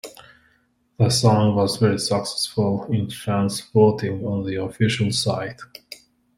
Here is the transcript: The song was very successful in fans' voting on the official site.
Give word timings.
The 0.97 1.11
song 1.11 1.53
was 1.55 1.77
very 1.77 1.99
successful 1.99 2.85
in 2.91 3.11
fans' 3.11 3.59
voting 3.61 4.25
on 4.25 4.43
the 4.47 4.55
official 4.55 5.11
site. 5.11 5.61